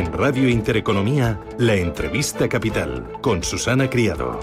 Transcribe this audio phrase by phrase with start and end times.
[0.00, 4.40] En Radio Intereconomía, la entrevista capital con Susana Criado.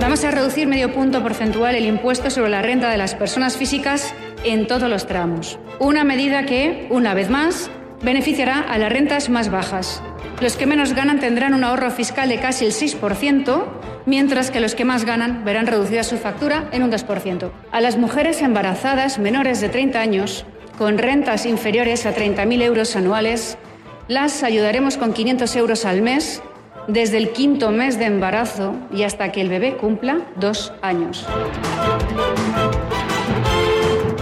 [0.00, 4.14] Vamos a reducir medio punto porcentual el impuesto sobre la renta de las personas físicas
[4.42, 5.58] en todos los tramos.
[5.80, 7.70] Una medida que, una vez más,
[8.02, 10.02] beneficiará a las rentas más bajas.
[10.40, 13.66] Los que menos ganan tendrán un ahorro fiscal de casi el 6%,
[14.06, 17.50] mientras que los que más ganan verán reducida su factura en un 2%.
[17.70, 20.46] A las mujeres embarazadas menores de 30 años
[20.78, 23.58] con rentas inferiores a 30.000 euros anuales,
[24.06, 26.40] las ayudaremos con 500 euros al mes
[26.86, 31.26] desde el quinto mes de embarazo y hasta que el bebé cumpla dos años.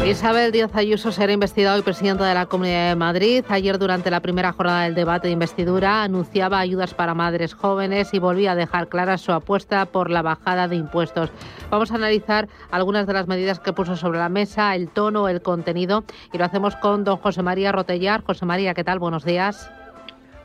[0.06, 3.44] Isabel Díaz Ayuso será investida hoy presidenta de la Comunidad de Madrid.
[3.48, 8.20] Ayer, durante la primera jornada del debate de investidura, anunciaba ayudas para madres jóvenes y
[8.20, 11.30] volvía a dejar clara su apuesta por la bajada de impuestos.
[11.70, 15.42] Vamos a analizar algunas de las medidas que puso sobre la mesa, el tono, el
[15.42, 18.22] contenido, y lo hacemos con don José María Rotellar.
[18.22, 19.00] José María, ¿qué tal?
[19.00, 19.68] Buenos días.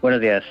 [0.02, 0.44] Buenos días.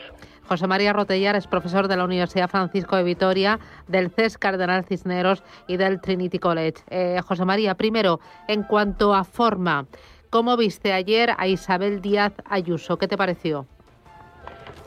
[0.51, 5.45] José María Rotellar es profesor de la Universidad Francisco de Vitoria, del CES Cardenal Cisneros
[5.69, 6.83] y del Trinity College.
[6.89, 9.87] Eh, José María, primero, en cuanto a forma,
[10.29, 12.99] ¿cómo viste ayer a Isabel Díaz Ayuso?
[12.99, 13.69] ¿Qué te pareció?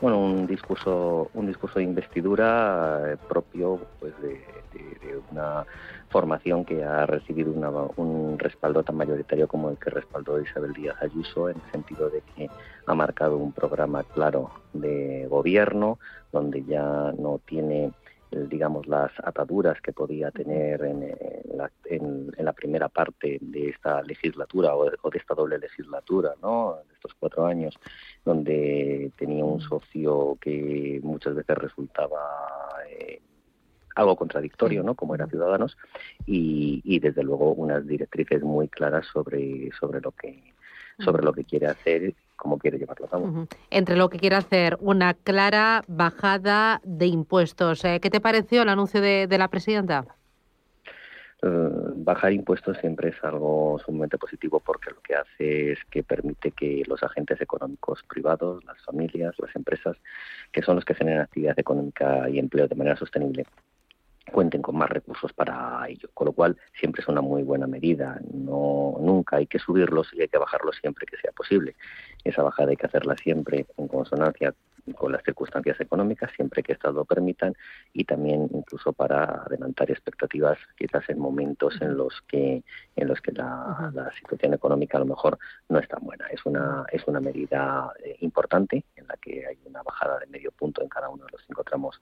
[0.04, 4.38] Bueno, un discurso, un discurso de investidura eh, propio pues de,
[5.30, 5.64] una
[6.10, 7.50] formación que ha recibido
[7.96, 12.20] un respaldo tan mayoritario como el que respaldó Isabel Díaz Ayuso, en el sentido de
[12.20, 12.50] que
[12.86, 15.98] ha marcado un programa claro de gobierno,
[16.30, 17.90] donde ya no tiene
[18.30, 21.16] digamos las ataduras que podía tener en,
[21.56, 26.76] la, primera parte de esta legislatura o, de esta doble legislatura, ¿no?
[27.04, 27.74] Estos cuatro años,
[28.24, 32.18] donde tenía un socio que muchas veces resultaba
[32.88, 33.20] eh,
[33.94, 34.94] algo contradictorio, ¿no?
[34.94, 35.76] Como eran Ciudadanos,
[36.24, 40.54] y, y, desde luego unas directrices muy claras sobre, sobre lo que
[41.00, 43.48] sobre lo que quiere hacer cómo quiere llevarlo a cabo.
[43.70, 47.84] Entre lo que quiere hacer, una clara bajada de impuestos.
[47.84, 50.04] Eh, ¿Qué te pareció el anuncio de, la presidenta?
[51.46, 56.52] Eh, bajar impuestos siempre es algo sumamente positivo porque lo que hace es que permite
[56.52, 59.94] que los agentes económicos privados, las familias, las empresas,
[60.52, 63.44] que son los que generan actividad económica y empleo de manera sostenible,
[64.32, 68.18] cuenten con más recursos para ello, con lo cual siempre es una muy buena medida.
[68.32, 71.76] No nunca hay que subirlos y hay que bajarlos siempre que sea posible.
[72.24, 74.54] Esa bajada hay que hacerla siempre en consonancia
[74.92, 77.54] con las circunstancias económicas, siempre que estas lo permitan,
[77.92, 82.62] y también incluso para adelantar expectativas, quizás en momentos en los que
[82.96, 86.26] en los que la, situación económica a lo mejor no es tan buena.
[86.28, 90.52] Es una es una medida eh, importante en la que hay una bajada de medio
[90.52, 92.00] punto en cada uno de los cinco tramos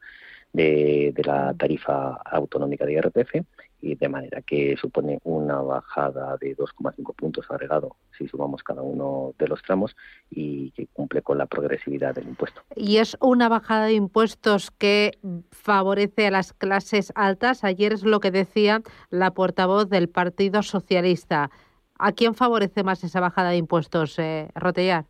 [0.52, 3.34] de, de la tarifa autonómica de IRPF
[3.82, 9.34] y de manera que supone una bajada de 2,5 puntos agregado si sumamos cada uno
[9.38, 9.96] de los tramos
[10.30, 12.62] y que cumple con la progresividad del impuesto.
[12.76, 15.18] Y es una bajada de impuestos que
[15.50, 17.64] favorece a las clases altas.
[17.64, 21.50] Ayer es lo que decía la portavoz del Partido Socialista.
[21.98, 25.06] ¿A quién favorece más esa bajada de impuestos, eh, Rotellar?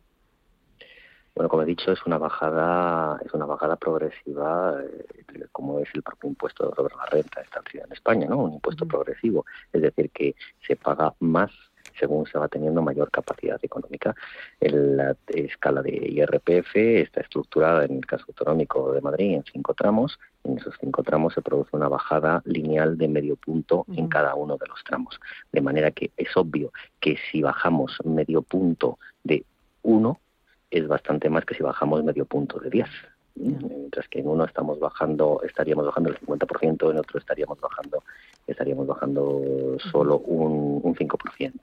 [1.35, 6.03] Bueno, como he dicho, es una bajada, es una bajada progresiva, eh, como es el
[6.03, 8.37] propio impuesto sobre la renta establecido en España, ¿no?
[8.37, 10.35] Un impuesto progresivo, es decir, que
[10.67, 11.51] se paga más
[11.99, 14.15] según se va teniendo mayor capacidad económica.
[14.59, 20.19] la escala de IRPF está estructurada en el caso autonómico de Madrid en cinco tramos.
[20.43, 24.57] En esos cinco tramos se produce una bajada lineal de medio punto en cada uno
[24.57, 25.19] de los tramos.
[25.51, 29.45] De manera que es obvio que si bajamos medio punto de
[29.83, 30.19] uno,
[30.73, 32.89] es bastante más que si bajamos medio punto de 10.
[33.35, 38.03] Mientras que en uno estamos bajando, estaríamos bajando el 50%, en otro estaríamos bajando
[38.47, 41.53] estaríamos bajando solo un, un 5%.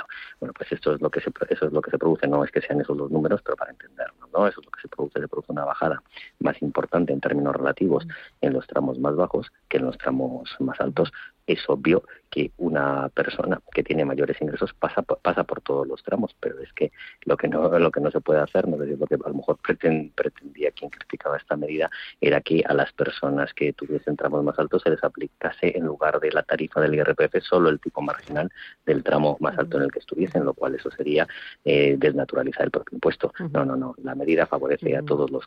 [0.41, 2.51] Bueno, pues esto es lo que se, eso es lo que se produce, no es
[2.51, 4.47] que sean esos los números, pero para entenderlo, ¿no?
[4.47, 6.03] Eso es lo que se produce, se produce una bajada
[6.39, 8.07] más importante en términos relativos
[8.41, 11.13] en los tramos más bajos que en los tramos más altos
[11.53, 16.35] es obvio que una persona que tiene mayores ingresos pasa pasa por todos los tramos,
[16.39, 16.93] pero es que
[17.25, 19.35] lo que no lo que no se puede hacer, no sé lo que a lo
[19.35, 24.59] mejor pretendía quien criticaba esta medida, era que a las personas que tuviesen tramos más
[24.59, 28.51] altos se les aplicase en lugar de la tarifa del IRPF solo el tipo marginal
[28.87, 31.27] del tramo más alto en el que estuviesen, lo cual eso sería
[31.65, 33.33] eh, desnaturalizar el propio impuesto.
[33.53, 33.95] No, no, no.
[34.03, 35.45] La medida favorece a todos los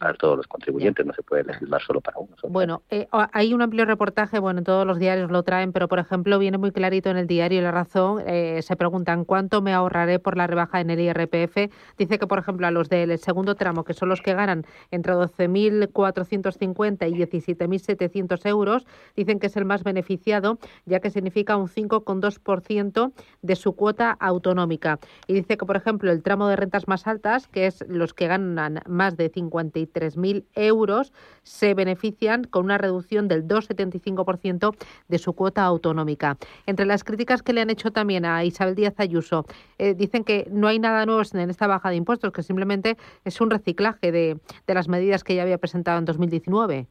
[0.00, 2.36] a todos los contribuyentes, no se puede legislar solo para uno.
[2.48, 5.98] Bueno, eh, hay un amplio reportaje, bueno, en todos los diarios lo traen, pero por
[5.98, 8.22] ejemplo viene muy clarito en el diario La Razón.
[8.26, 11.72] Eh, se preguntan cuánto me ahorraré por la rebaja en el IRPF.
[11.96, 15.14] Dice que, por ejemplo, a los del segundo tramo, que son los que ganan entre
[15.14, 23.12] 12.450 y 17.700 euros, dicen que es el más beneficiado, ya que significa un 5,2%
[23.40, 24.98] de su cuota autonómica.
[25.26, 28.26] Y dice que, por ejemplo, el tramo de rentas más altas, que es los que
[28.26, 31.12] ganan más de 53.000 euros,
[31.44, 34.74] se benefician con una reducción del 2,75%
[35.08, 36.36] de su cuota autonómica.
[36.66, 39.46] Entre las críticas que le han hecho también a Isabel Díaz Ayuso,
[39.78, 43.40] eh, dicen que no hay nada nuevo en esta baja de impuestos, que simplemente es
[43.40, 46.88] un reciclaje de, de las medidas que ya había presentado en 2019.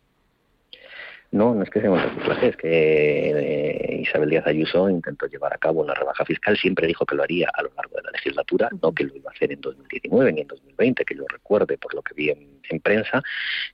[1.32, 5.54] No, no es que sea un reciclaje, es que eh, Isabel Díaz Ayuso intentó llevar
[5.54, 8.12] a cabo una rebaja fiscal, siempre dijo que lo haría a lo largo de la
[8.12, 11.78] legislatura, no que lo iba a hacer en 2019 ni en 2020, que yo recuerde
[11.78, 13.22] por lo que vi en, prensa,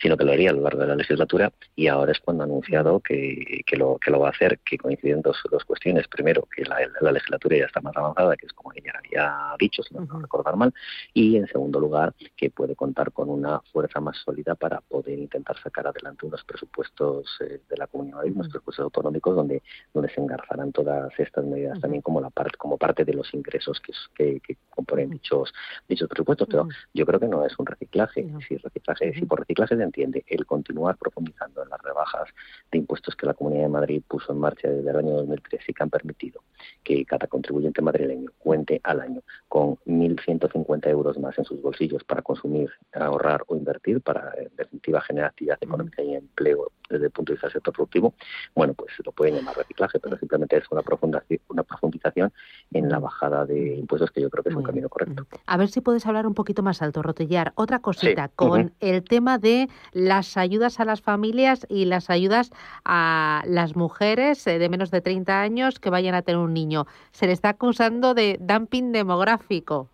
[0.01, 2.45] sino que lo haría a lo largo de la legislatura y ahora es cuando ha
[2.45, 6.07] anunciado que, que, lo, que lo va a hacer, que coinciden dos, dos cuestiones.
[6.07, 9.95] Primero, que la, legislatura ya está más avanzada, que es como ella había dicho, si
[9.95, 10.73] no, no recordar mal,
[11.13, 15.57] y en segundo lugar, que puede contar con una fuerza más sólida para poder intentar
[15.61, 19.61] sacar adelante unos presupuestos de la Comunidad de nuestros recursos autonómicos, donde,
[19.93, 23.81] donde se engarzarán todas estas medidas también como la parte como parte de los ingresos
[24.15, 25.53] que, que, componen dichos
[25.87, 26.47] dichos presupuestos.
[26.49, 28.27] Pero yo creo que no es un reciclaje.
[28.47, 32.29] Si reciclaje, si por reciclaje se entiende el continuar profundizando en las rebajas
[32.71, 35.73] de impuestos que la Comunidad de Madrid puso en marcha desde el año 2013 y
[35.73, 36.41] que han permitido
[36.83, 42.21] que cada contribuyente madrileño cuente al año con 1.150 euros más en sus bolsillos para
[42.21, 47.31] consumir, ahorrar o invertir, para en definitiva generar actividad económica y empleo desde el punto
[47.31, 48.13] de vista del sector productivo,
[48.55, 52.31] bueno, pues lo pueden llamar reciclaje, pero simplemente es una profundización, una profundización
[52.71, 55.25] en la bajada de impuestos que yo creo que es un camino correcto.
[55.45, 57.53] A ver si puedes hablar un poquito más alto, Rotellar.
[57.55, 62.51] Otra cosita, con el tema de las ayudas a las familias y las ayudas
[62.85, 66.85] a las mujeres eh, de menos de 30 años que vayan a tener un niño.
[67.11, 69.90] Se le está acusando de dumping demográfico.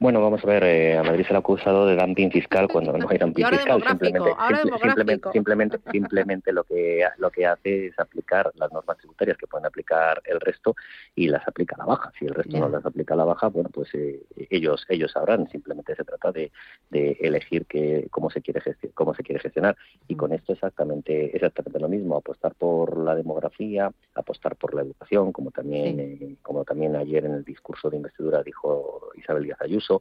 [0.00, 2.92] Bueno, vamos a ver, eh, a Madrid se le ha acusado de dumping fiscal cuando
[2.92, 3.82] no hay dumping fiscal.
[3.86, 9.66] Simplemente, simplemente, simplemente, lo que lo que hace es aplicar las normas tributarias que pueden
[9.66, 10.74] aplicar el resto
[11.14, 12.12] y las aplica a la baja.
[12.18, 14.20] Si el resto no las aplica a la baja, bueno, pues eh,
[14.50, 15.48] ellos ellos sabrán.
[15.48, 16.50] Simplemente se trata de,
[16.90, 19.76] de elegir que, cómo se quiere gestionar, cómo se quiere gestionar.
[20.08, 22.16] Y con esto exactamente exactamente lo mismo.
[22.16, 27.34] Apostar por la demografía, apostar por la educación, como también eh, como también ayer en
[27.34, 29.93] el discurso de investidura dijo Isabel Díaz Ayuso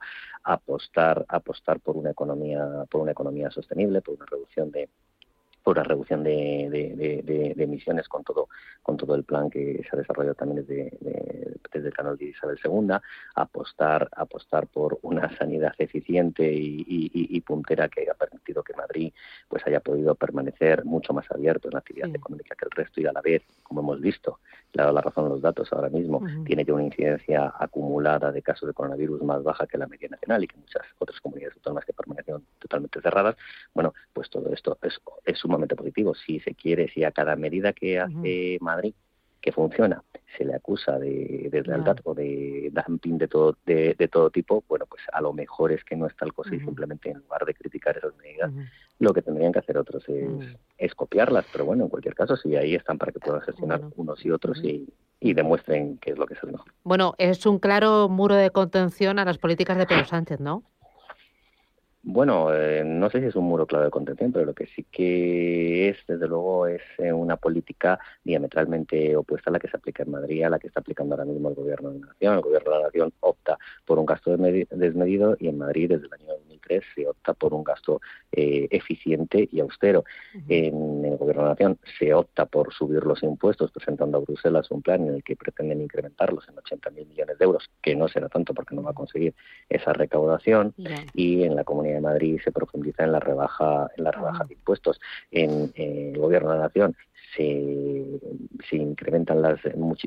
[0.44, 4.90] apostar, apostar por una economía, por una economía sostenible, por una reducción de
[5.63, 8.50] por la reducción de, emisiones con todo
[8.81, 10.92] con todo el plan que se ha desarrollado también desde,
[11.72, 12.95] desde canal de Isabel II,
[13.36, 19.12] apostar apostar por una sanidad eficiente y, puntera que ha permitido que Madrid
[19.50, 23.06] pues haya podido permanecer mucho más abierto en la actividad económica que el resto y
[23.06, 24.40] a la vez, como hemos visto,
[24.72, 28.31] le ha dado la razón a los datos ahora mismo, tiene ya una incidencia acumulada
[28.31, 31.56] de casos de coronavirus más baja que la media nacional y que muchas otras comunidades
[31.57, 33.36] autónomas que permanecieron totalmente cerradas.
[33.74, 36.16] Bueno, pues todo esto es, es sumamente positivo.
[36.16, 38.94] Si se quiere, si a cada medida que hace Madrid
[39.44, 40.01] que funciona
[40.38, 45.02] se le acusa de deslealtad o de dumping de todo de, todo tipo, bueno, pues
[45.12, 47.97] a lo mejor es que no es tal cosa y simplemente en lugar de criticar
[47.97, 48.52] esas medidas,
[49.00, 50.04] lo que tendrían que hacer otros
[50.78, 54.26] es, copiarlas, pero bueno, en cualquier caso, sí, ahí están para que puedan gestionar unos
[54.26, 54.88] y otros y,
[55.19, 56.71] y demuestren qué es lo que es el mejor.
[56.83, 60.64] Bueno, es un claro muro de contención a las políticas de Pedro Sánchez, ¿no?
[62.06, 64.83] Bueno, eh, no sé si es un muro clave de contención, pero lo que sí
[64.92, 70.04] que es, desde luego, es eh, una política diametralmente opuesta a la que se aplica
[70.04, 72.33] en Madrid, a la que está aplicando ahora mismo el Gobierno de la Nación.
[72.36, 76.14] El Gobierno de la Nación opta por un gasto desmedido y en Madrid, desde el
[76.14, 78.01] año 2003, se opta por un gasto
[78.31, 80.03] eh, eficiente y austero.
[80.47, 84.71] En el Gobierno de la Nación se opta por subir los impuestos, presentando a Bruselas
[84.71, 88.29] un plan en el que pretenden incrementarlos en 80.000 millones de euros, que no será
[88.29, 89.33] tanto porque no va a conseguir
[89.69, 90.73] esa recaudación.
[91.13, 94.53] Y en la Comunidad de Madrid se profundiza en la rebaja, en la rebaja de
[94.53, 94.99] impuestos.
[95.31, 96.95] En el Gobierno de la Nación
[97.35, 98.19] se,
[98.69, 99.59] se incrementan las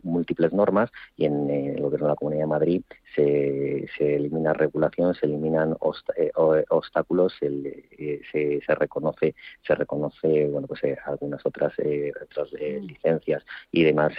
[0.03, 2.83] múltiples normas y en el gobierno de la Comunidad de Madrid
[3.15, 5.73] se, se elimina regulación, se eliminan
[6.17, 9.35] eh, eh, obstáculos, se, se, reconoce
[9.67, 11.73] se reconoce bueno pues algunas otras,
[12.23, 12.87] otras mm.
[12.87, 14.15] licencias y demás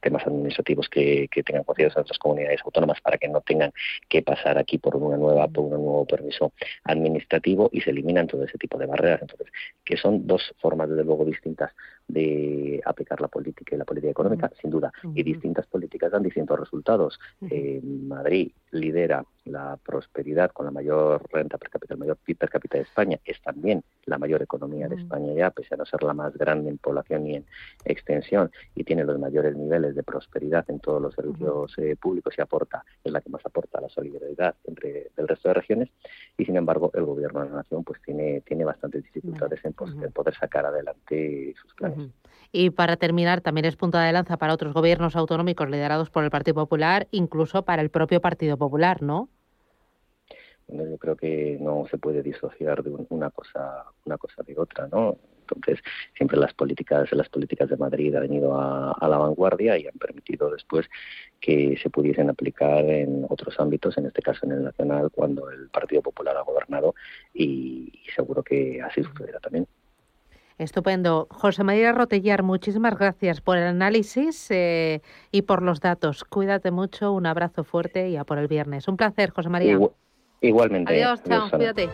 [0.00, 3.72] temas administrativos que, que tengan concedidos a otras comunidades autónomas para que no tengan
[4.08, 6.52] que pasar aquí por una nueva por un nuevo permiso
[6.84, 9.48] administrativo y se eliminan todo ese tipo de barreras entonces
[9.84, 11.72] que son dos formas desde luego distintas
[12.08, 16.58] de aplicar la política y la política económica, sin duda, y distintas políticas dan distintos
[16.58, 17.18] resultados.
[17.50, 22.50] Eh, Madrid lidera la prosperidad con la mayor renta per cápita, el mayor PIB per
[22.50, 26.02] cápita de España, es también la mayor economía de España ya, pese a no ser
[26.02, 27.44] la más grande en población y en
[27.84, 32.40] extensión, y tiene los mayores niveles de prosperidad en todos los servicios eh, públicos y
[32.40, 35.90] aporta, es la que más aporta la solidaridad entre el resto de regiones,
[36.36, 40.34] y sin embargo el gobierno de la nación pues tiene, tiene bastantes dificultades en, poder
[40.34, 41.95] sacar adelante sus planes.
[42.52, 46.30] Y para terminar, también es punta de lanza para otros gobiernos autonómicos liderados por el
[46.30, 49.28] Partido Popular, incluso para el propio Partido Popular, ¿no?
[50.68, 55.16] yo creo que no se puede disociar de una cosa una cosa de otra no
[55.40, 55.78] entonces
[56.16, 60.50] siempre las políticas las políticas de Madrid han venido a, la vanguardia y han permitido
[60.50, 60.86] después
[61.40, 65.68] que se pudiesen aplicar en otros ámbitos en este caso en el nacional cuando el
[65.68, 66.94] Partido Popular ha gobernado
[67.32, 69.68] y, seguro que así sucederá también
[70.58, 71.26] Estupendo.
[71.30, 76.24] José María Rotellar, muchísimas gracias por el análisis eh, y por los datos.
[76.24, 78.88] Cuídate mucho, un abrazo fuerte y a por el viernes.
[78.88, 79.78] Un placer, José María.
[80.40, 80.92] Igualmente.
[80.92, 81.90] Adiós, chao, cuídate.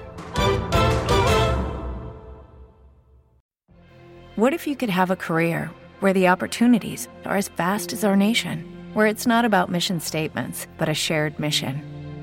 [4.37, 8.16] What if you could have a career where the opportunities are as vast as our
[8.16, 8.64] nation,
[8.95, 11.91] where it's not about mission statements, but a shared mission?